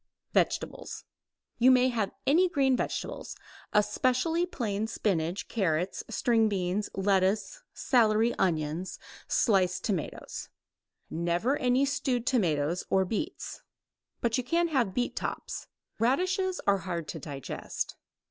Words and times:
Vegetables. 0.33 1.03
You 1.59 1.69
may 1.69 1.89
have 1.89 2.09
any 2.25 2.49
green 2.49 2.75
vegetables, 2.75 3.35
especially 3.71 4.47
plain 4.47 4.87
spinach, 4.87 5.47
carrots, 5.47 6.03
string 6.09 6.49
beans, 6.49 6.89
lettuce, 6.95 7.61
celery, 7.71 8.33
onions, 8.39 8.97
sliced 9.27 9.83
tomatoes, 9.83 10.49
never 11.11 11.55
any 11.55 11.85
stewed 11.85 12.25
tomatoes 12.25 12.83
or 12.89 13.05
beets. 13.05 13.61
But 14.21 14.39
you 14.39 14.43
can 14.43 14.69
have 14.69 14.95
beet 14.95 15.15
tops. 15.15 15.67
Radishes 15.99 16.59
are 16.65 16.79
hard 16.79 17.07
to 17.09 17.19
digest. 17.19 17.95